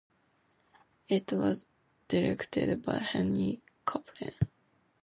[1.09, 1.67] It was
[2.07, 4.33] directed by Henry Kaplan.